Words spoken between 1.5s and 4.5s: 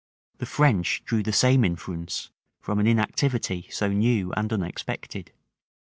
inference from an inactivity so new